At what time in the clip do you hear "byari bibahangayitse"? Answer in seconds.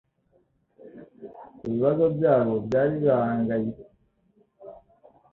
2.65-3.85